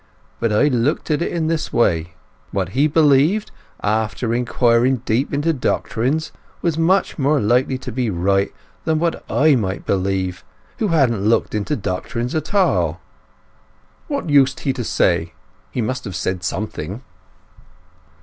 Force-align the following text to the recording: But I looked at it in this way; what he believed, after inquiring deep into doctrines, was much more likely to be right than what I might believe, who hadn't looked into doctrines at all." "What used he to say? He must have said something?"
But 0.39 0.51
I 0.51 0.67
looked 0.67 1.11
at 1.11 1.21
it 1.21 1.31
in 1.31 1.45
this 1.45 1.71
way; 1.71 2.15
what 2.49 2.69
he 2.69 2.87
believed, 2.87 3.51
after 3.83 4.33
inquiring 4.33 5.03
deep 5.05 5.31
into 5.31 5.53
doctrines, 5.53 6.31
was 6.63 6.75
much 6.75 7.19
more 7.19 7.39
likely 7.39 7.77
to 7.77 7.91
be 7.91 8.09
right 8.09 8.51
than 8.83 8.97
what 8.97 9.23
I 9.29 9.53
might 9.53 9.85
believe, 9.85 10.43
who 10.79 10.87
hadn't 10.87 11.21
looked 11.21 11.53
into 11.53 11.75
doctrines 11.75 12.33
at 12.33 12.51
all." 12.51 12.99
"What 14.07 14.27
used 14.27 14.61
he 14.61 14.73
to 14.73 14.83
say? 14.83 15.33
He 15.69 15.83
must 15.83 16.05
have 16.05 16.15
said 16.15 16.43
something?" 16.43 17.03